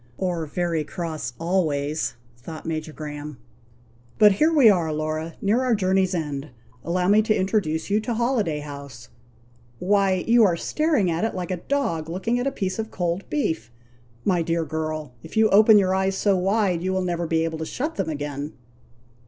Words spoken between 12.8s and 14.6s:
cold beef! My